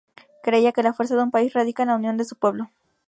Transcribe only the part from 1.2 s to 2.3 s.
un país radica en la unión de